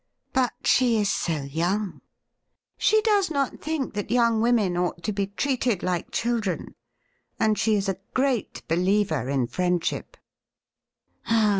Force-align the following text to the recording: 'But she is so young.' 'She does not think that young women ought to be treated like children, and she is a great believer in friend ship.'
'But 0.33 0.53
she 0.63 0.97
is 0.99 1.11
so 1.11 1.43
young.' 1.43 2.01
'She 2.79 3.01
does 3.03 3.29
not 3.29 3.61
think 3.61 3.93
that 3.93 4.09
young 4.09 4.41
women 4.41 4.75
ought 4.75 5.03
to 5.03 5.11
be 5.13 5.27
treated 5.27 5.83
like 5.83 6.09
children, 6.09 6.73
and 7.39 7.55
she 7.55 7.75
is 7.75 7.87
a 7.87 7.99
great 8.15 8.67
believer 8.67 9.29
in 9.29 9.45
friend 9.45 9.85
ship.' 9.85 10.17